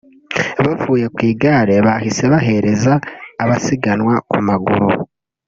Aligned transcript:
Bavuye 0.65 1.05
ku 1.13 1.19
igare 1.31 1.75
bahise 1.87 2.23
bahereza 2.33 2.93
abasiganwa 3.43 4.13
ku 4.29 4.37
maguru 4.47 4.87